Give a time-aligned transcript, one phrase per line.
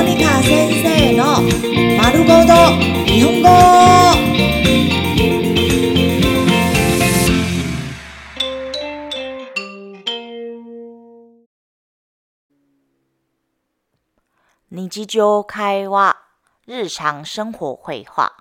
[0.00, 1.42] モニカ先生の
[1.98, 2.54] 丸ごと
[3.04, 3.48] 日本語。
[14.70, 16.16] 日常会話、
[16.66, 18.32] 日常生活会話。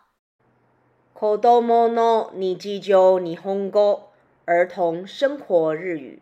[1.14, 4.14] 子供の日常日本語、
[4.46, 6.22] 儿童生活日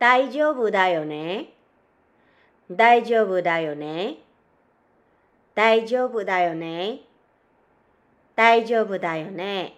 [0.00, 1.57] 大丈夫だよね。
[2.70, 4.18] 大丈夫だよね。
[5.54, 7.00] 大丈夫だよね。
[8.36, 9.74] 大丈夫だよね。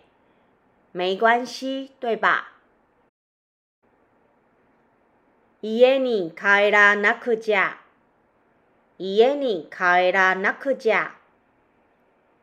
[0.93, 2.49] 没关系，对吧？
[5.63, 7.79] 家に帰らなくちゃ。
[8.99, 11.15] 家に帰らなくちゃ。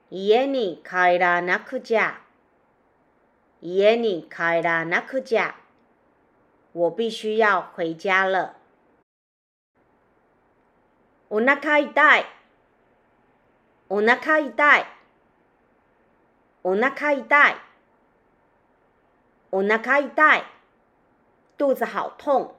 [0.10, 2.22] 家に帰らなくちゃ。
[3.62, 5.56] 家に帰らなくちゃ。
[6.74, 8.54] 我必須要回家了。
[11.30, 12.26] お腹痛い。
[13.90, 14.86] お腹痛い。
[16.64, 17.56] お腹痛い。
[19.52, 20.44] お腹痛い。
[21.58, 22.52] 肚子好痛。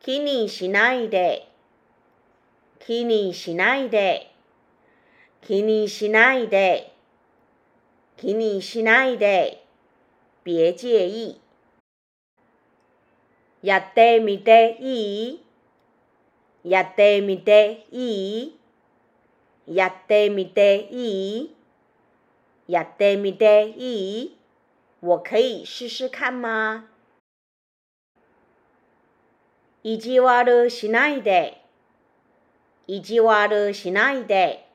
[0.00, 1.46] 気にしないで。
[2.78, 4.32] 気にしないで。
[5.42, 6.94] 気にしないで。
[8.16, 9.62] 気にしないで。
[10.42, 11.40] 別介意。
[13.62, 15.49] やってみていい？
[16.62, 18.60] やってみていい？
[19.66, 21.56] やってみていい？
[22.68, 24.36] やってみていい？
[25.00, 26.84] 我可以试试看吗？
[29.82, 31.62] 意地悪しないで。
[32.86, 34.66] 意地悪しないで。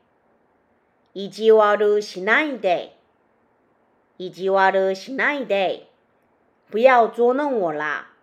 [1.13, 2.97] 意地悪しないで。
[4.17, 5.87] 意地悪しないで。
[6.71, 8.14] 不要捉弄我啦。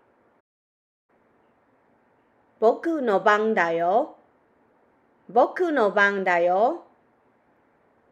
[2.63, 4.15] 僕の番だよ。
[5.29, 6.85] 僕の番だよ。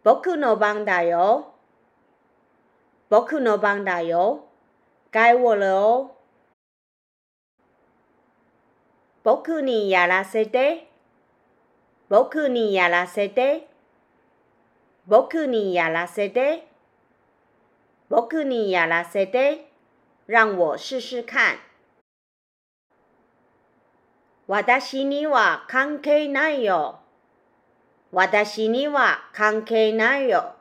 [0.03, 1.55] 僕の番だよ。
[3.09, 4.49] 僕の番だよ。
[5.13, 6.17] 该我了哦。
[9.23, 10.91] 僕にやらせて。
[12.09, 13.69] 僕にやらせて。
[15.07, 16.67] 僕にやらせて。
[18.09, 19.71] 僕にやらせて。
[20.27, 21.70] 让我试试看。
[24.51, 26.99] 私には関係ないよ。
[28.11, 30.57] 私には関係ないよ。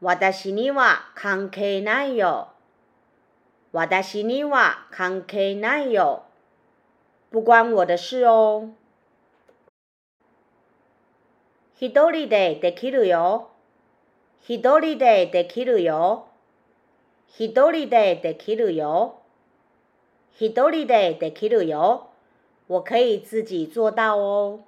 [0.00, 2.48] 私には関係ないよ。
[3.72, 6.22] 私には関係ないよ。
[7.30, 8.70] 不关我的事哦。
[11.78, 13.50] 一人でできるよ。
[14.40, 16.28] 一人でできるよ。
[17.26, 19.20] 一人でできるよ。
[20.32, 22.08] 一人でできるよ。
[22.68, 24.60] 我可以自己做到哦。